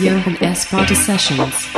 This 0.00 1.08
is 1.08 1.30
Johan 1.30 1.69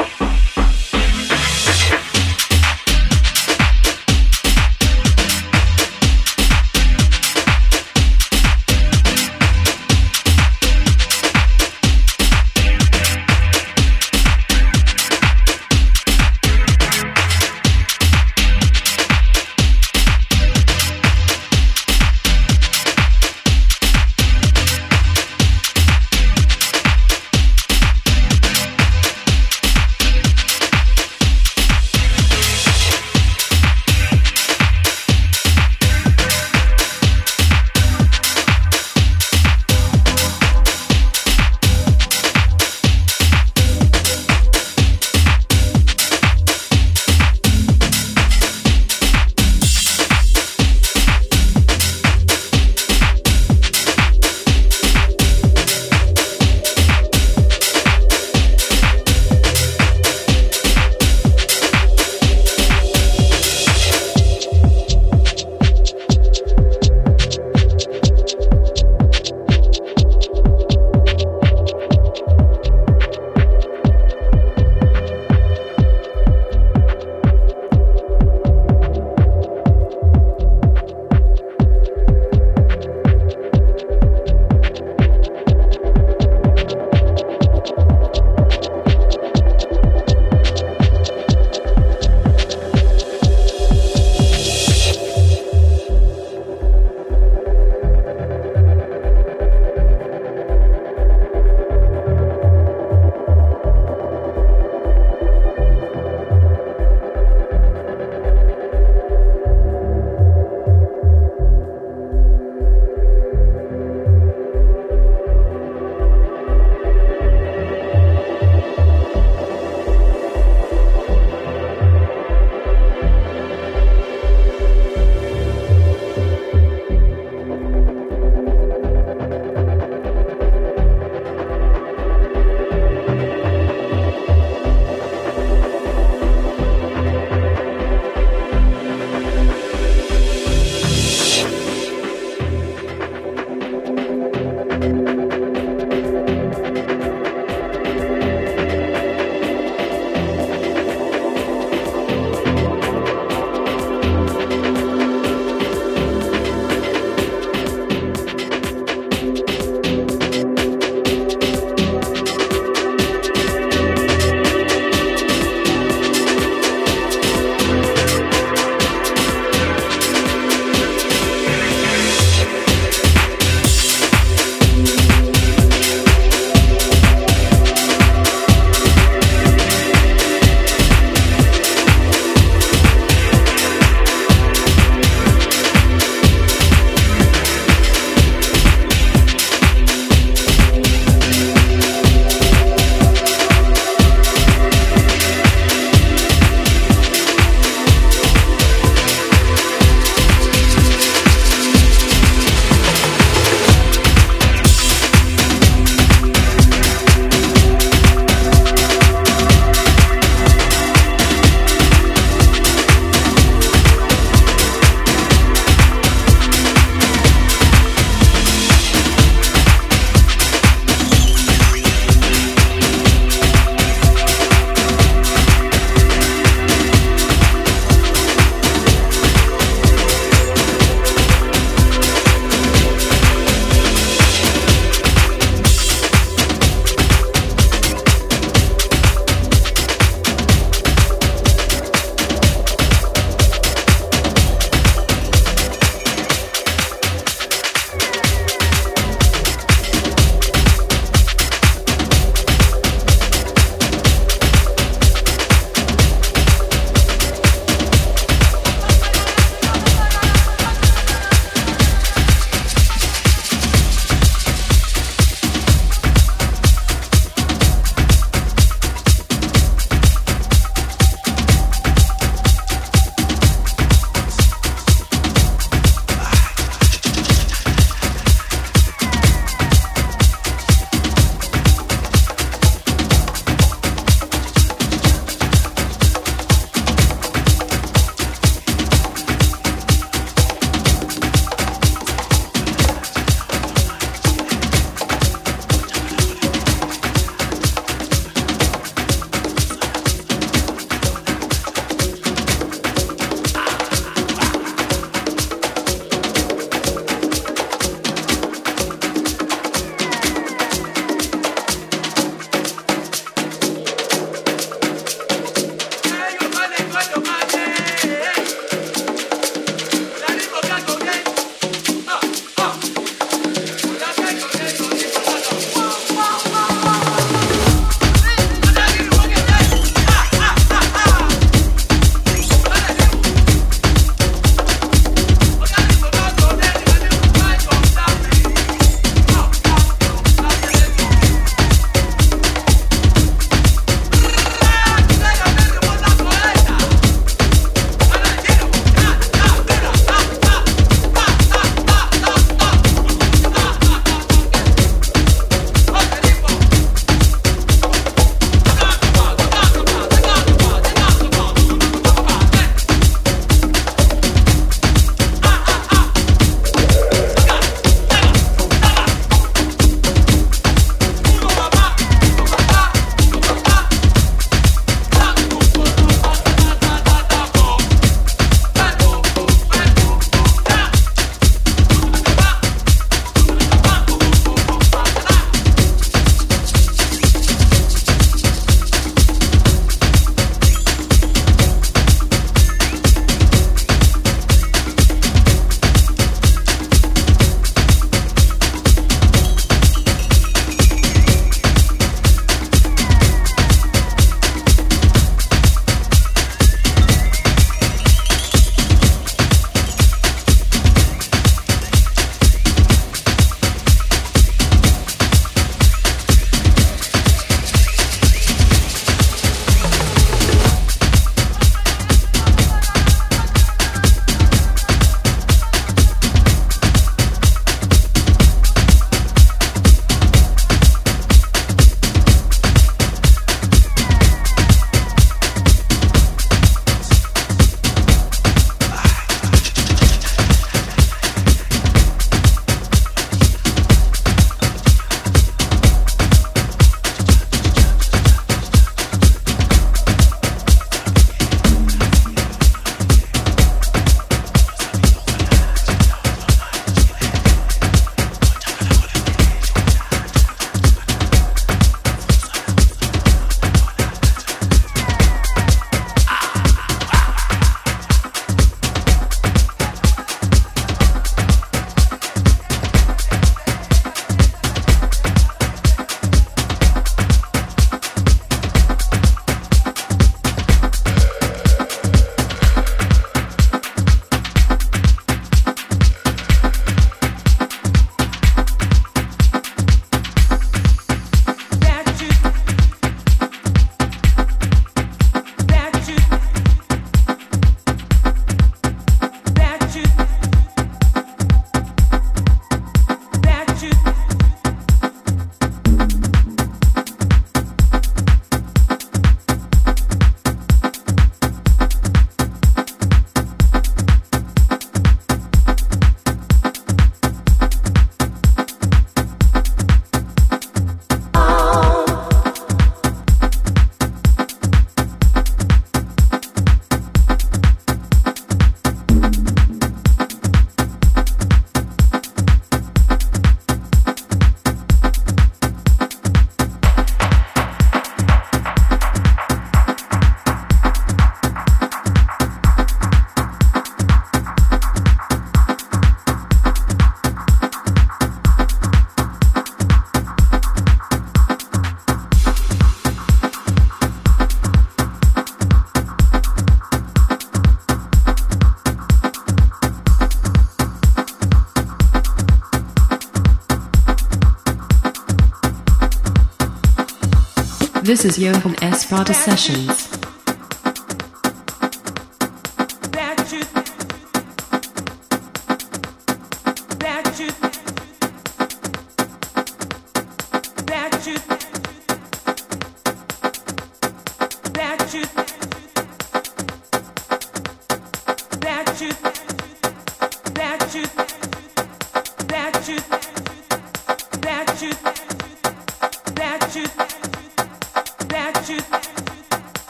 This 568.23 568.39
is 568.39 568.45
Johan 568.45 568.77
Espada 568.81 569.35
Sessions. 569.35 570.23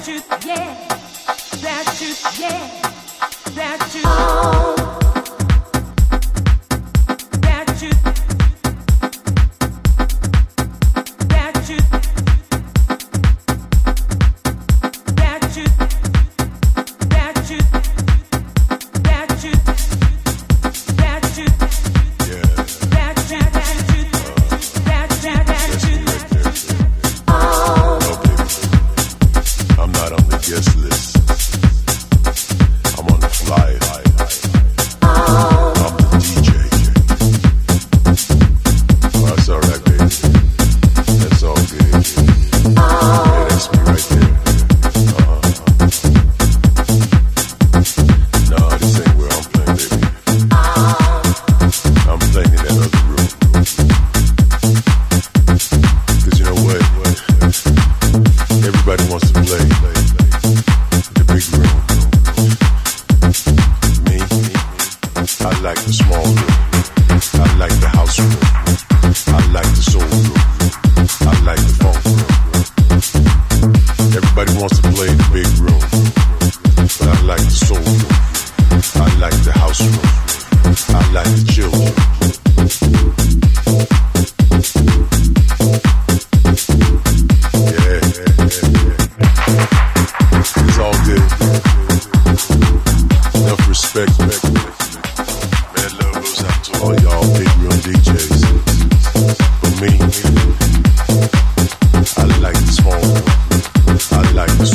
that 0.00 0.08
you, 0.08 0.20
yeah, 0.48 0.74
that 1.60 2.00
you, 2.00 2.14
yeah, 2.42 2.66
that 3.54 3.94
you. 3.94 4.02
Oh. 4.04 4.79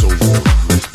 so 0.09 0.27
warm. 0.27 0.94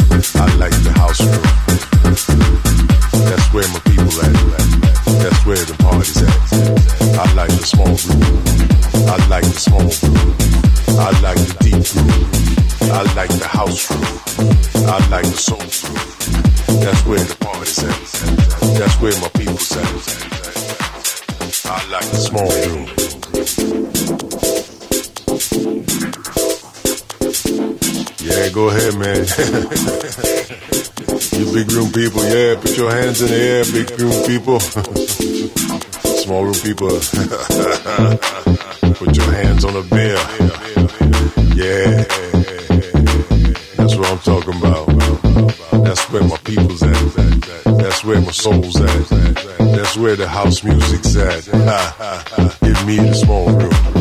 you 31.32 31.46
big 31.54 31.72
room 31.72 31.90
people, 31.92 32.22
yeah, 32.24 32.54
put 32.60 32.76
your 32.76 32.90
hands 32.90 33.22
in 33.22 33.28
the 33.28 33.40
air, 33.40 33.64
big 33.72 33.90
room 33.98 34.22
people. 34.26 34.60
Small 36.20 36.44
room 36.44 36.60
people, 36.60 36.90
put 38.94 39.16
your 39.16 39.32
hands 39.32 39.64
on 39.64 39.72
the 39.72 39.82
beer. 39.88 40.18
Yeah, 41.56 42.04
that's 43.76 43.96
what 43.96 44.10
I'm 44.10 44.18
talking 44.18 44.56
about. 44.58 44.86
That's 45.84 46.04
where 46.10 46.22
my 46.22 46.36
people's 46.38 46.82
at. 46.82 46.94
That's 47.78 48.04
where 48.04 48.20
my 48.20 48.32
soul's 48.32 48.78
at. 48.80 49.08
That's 49.58 49.96
where 49.96 50.16
the 50.16 50.28
house 50.28 50.62
music's 50.62 51.16
at. 51.16 51.46
Give 52.60 52.86
me 52.86 52.96
the 52.96 53.14
small 53.14 53.48
room. 53.50 53.99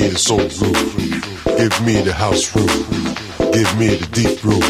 me 0.00 0.08
the 0.08 0.18
soul 0.18 0.38
room. 0.38 0.74
Give 1.56 1.86
me 1.86 2.02
the 2.02 2.12
house 2.12 2.54
room. 2.54 2.66
Give 3.52 3.78
me 3.78 3.88
the 3.96 4.06
deep 4.12 4.44
room. 4.44 4.60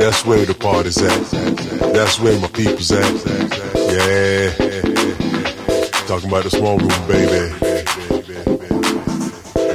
That's 0.00 0.24
where 0.26 0.44
the 0.44 0.54
party's 0.54 0.98
at. 0.98 1.24
That's 1.94 2.18
where 2.18 2.38
my 2.40 2.48
people's 2.48 2.90
at. 2.90 3.12
Yeah. 3.94 4.50
Talking 6.06 6.28
about 6.30 6.44
the 6.44 6.50
small 6.50 6.78
room, 6.78 7.06
baby. 7.06 7.54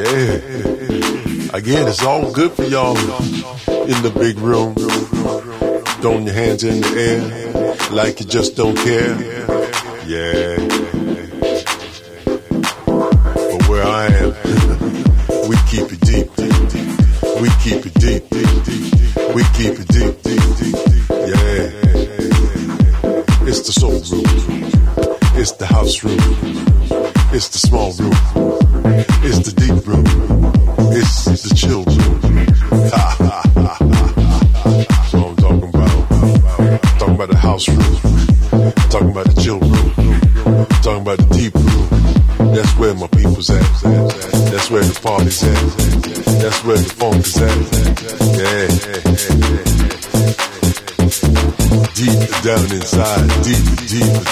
Yeah. 0.03 0.35
Again, 1.57 1.87
it's 1.87 2.03
all 2.03 2.31
good 2.33 2.51
for 2.51 2.63
y'all 2.63 2.97
in 3.93 4.01
the 4.03 4.11
big 4.13 4.37
room. 4.39 4.75
Throwing 6.01 6.25
your 6.25 6.35
hands 6.35 6.63
in 6.63 6.81
the 6.81 6.87
air 6.99 7.75
like 7.91 8.19
you 8.19 8.25
just 8.25 8.57
don't 8.57 8.75
care. 8.75 9.15
Yeah. 10.05 10.84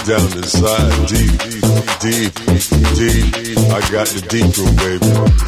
down 0.06 0.38
inside, 0.38 1.08
deep, 1.08 1.32
deep, 2.02 2.34
deep. 2.96 3.58
I 3.72 3.80
got 3.90 4.08
the 4.08 4.26
deep 4.28 4.52
room, 4.58 4.76
baby. 4.76 5.43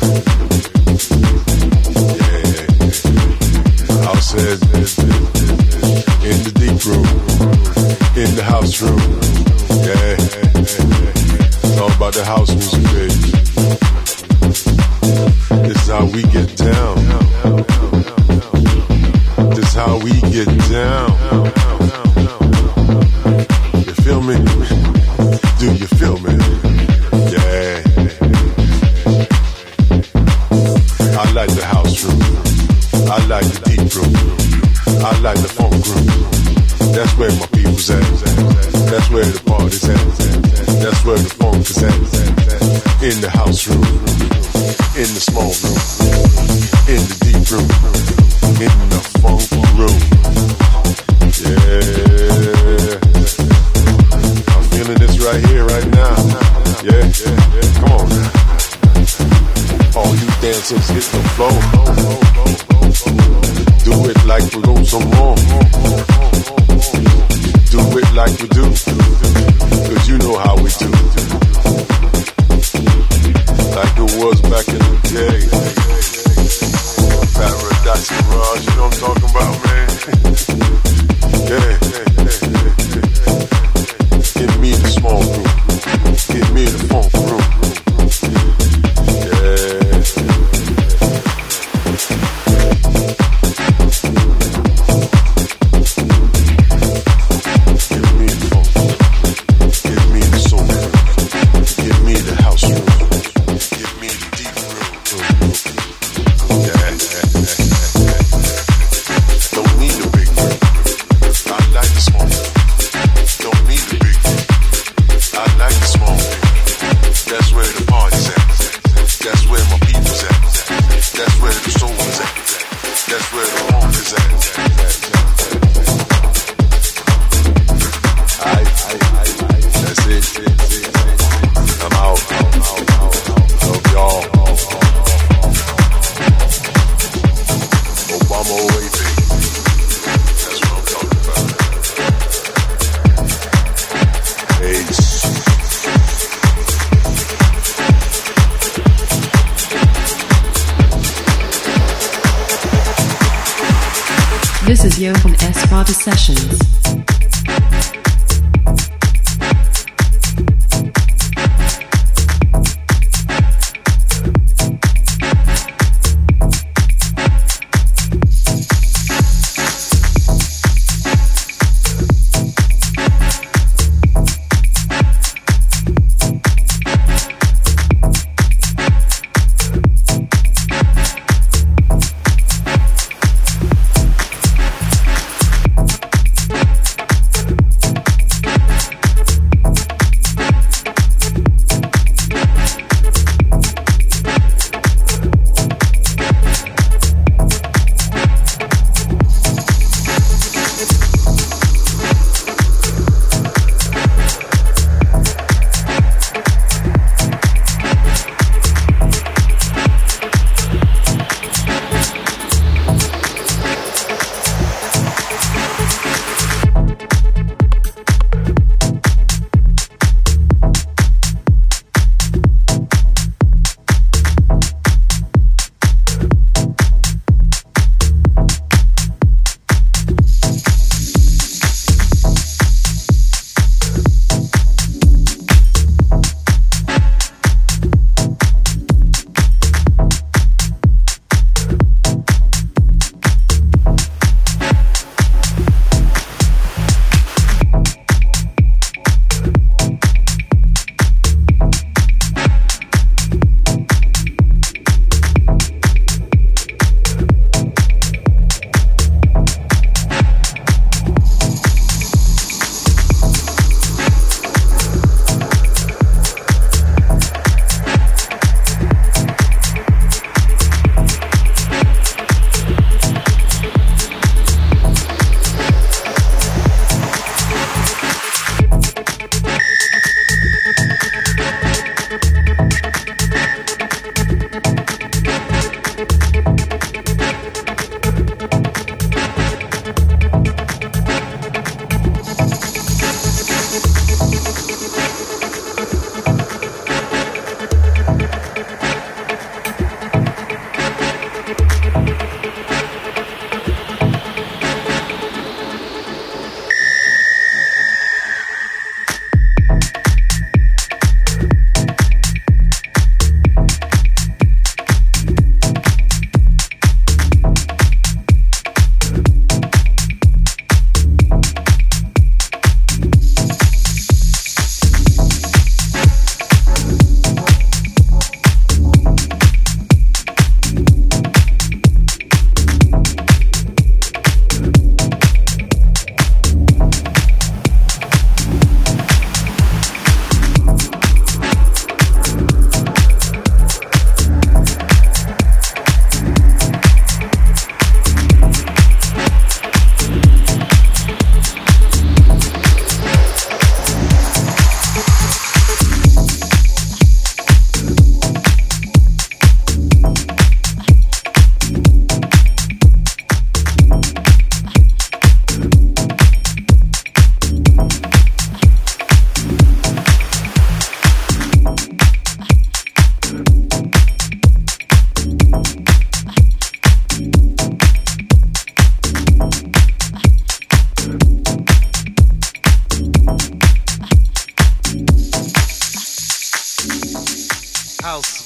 in 46.96 47.02
the 47.02 47.16
deep 47.26 47.52
room. 47.52 49.15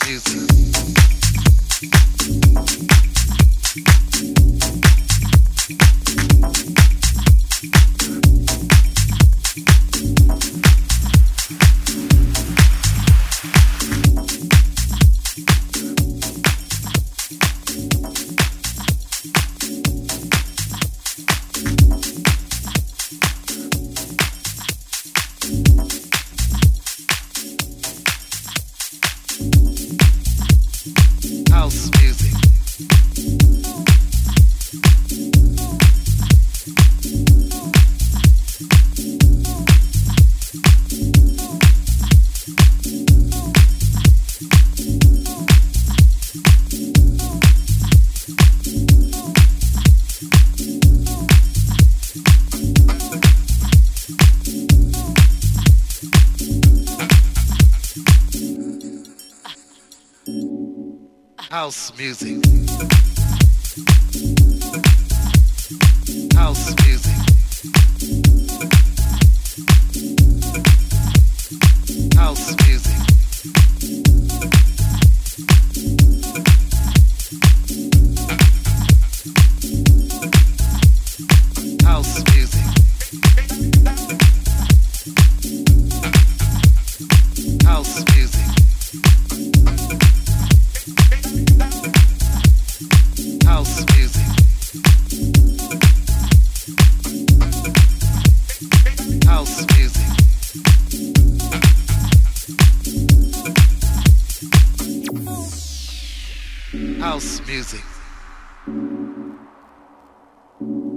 Esparta 0.10 0.20
Sessions. 0.22 0.69
House 61.70 61.94
music. 62.00 62.49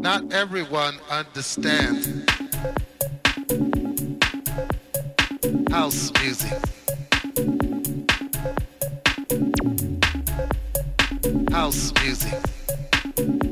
Not 0.02 0.32
everyone 0.32 0.96
understands 1.08 2.08
house 5.70 6.10
music. 6.20 6.58
House 11.52 11.92
music. 12.02 13.51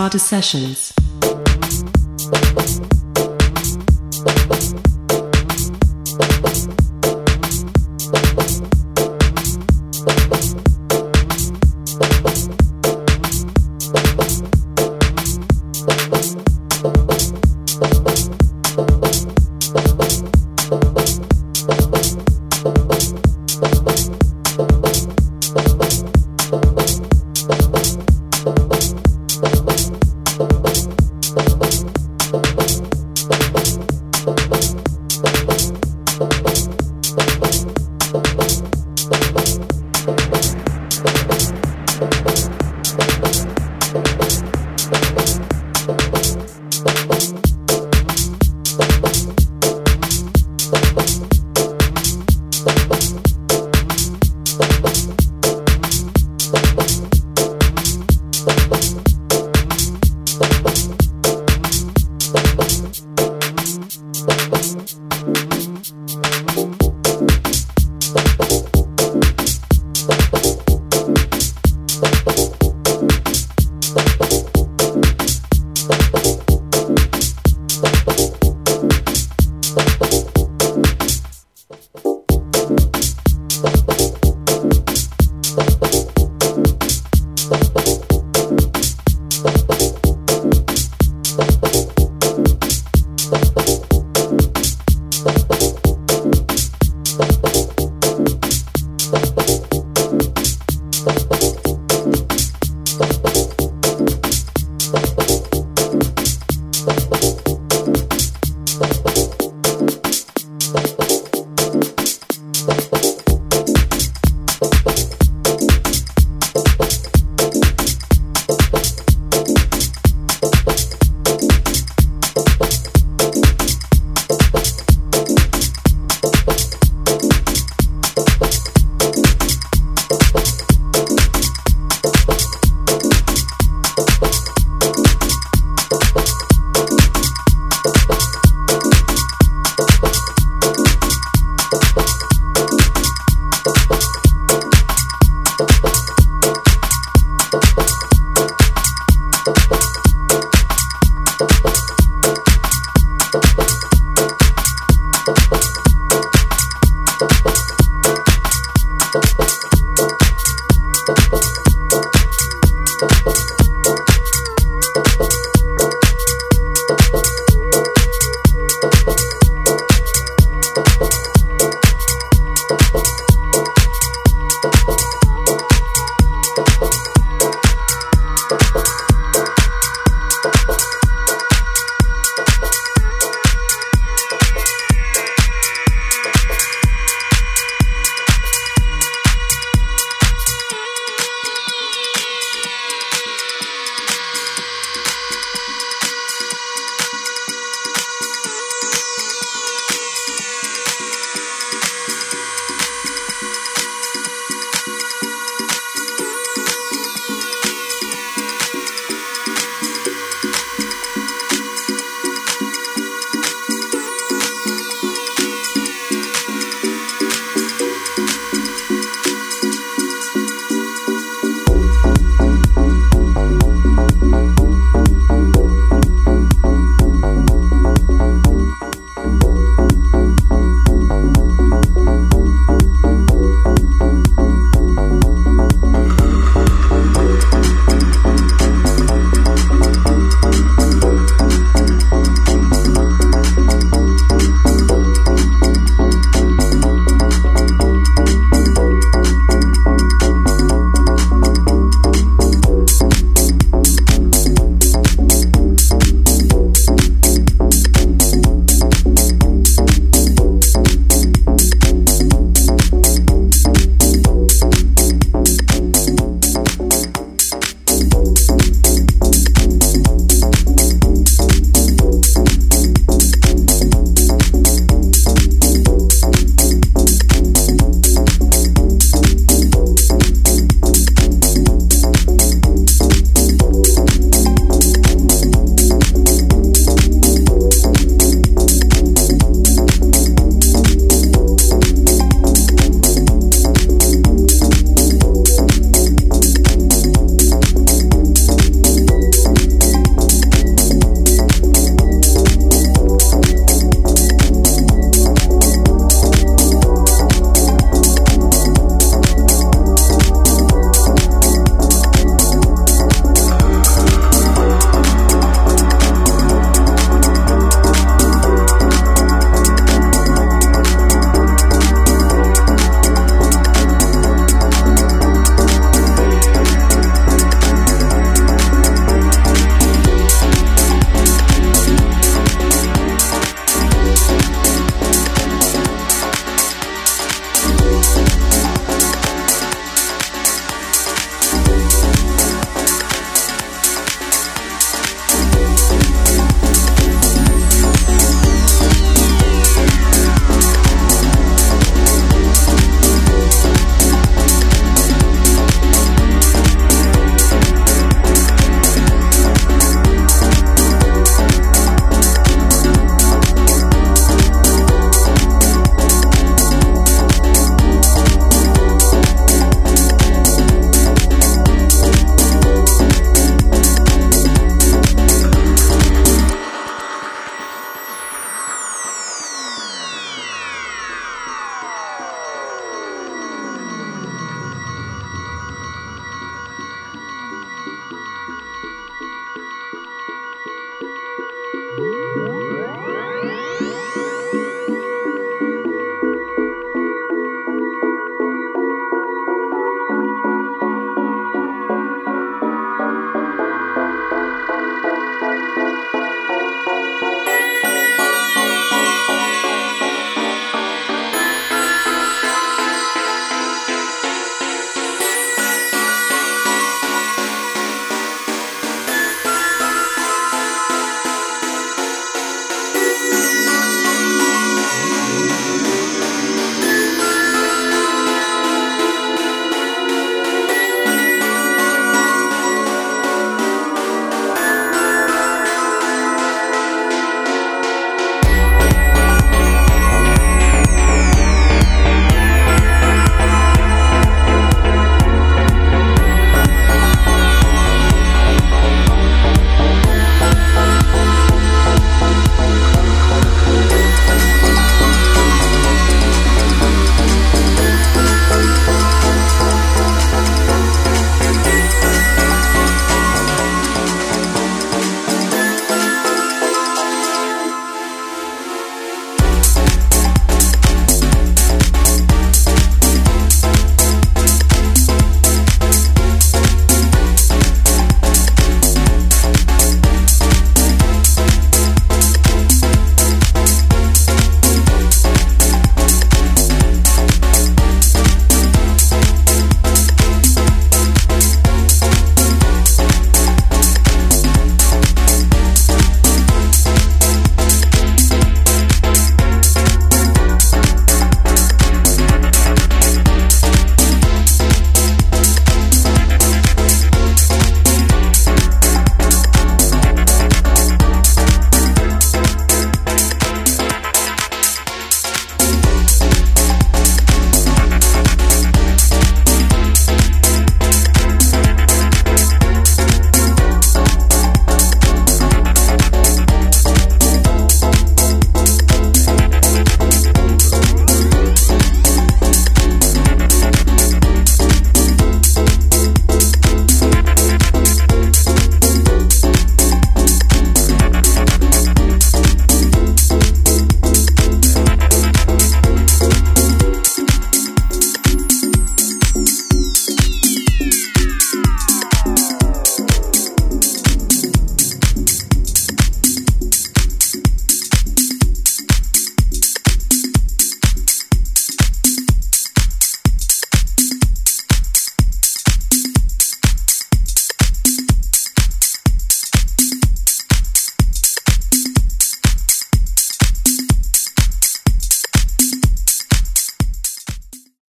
S. 0.00 0.22
Sessions. 0.22 0.99